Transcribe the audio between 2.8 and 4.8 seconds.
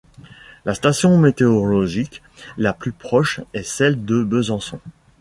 proche est celle de Besançon.